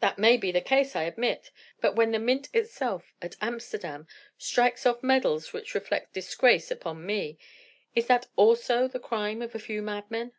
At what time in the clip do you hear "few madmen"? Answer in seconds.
9.58-10.32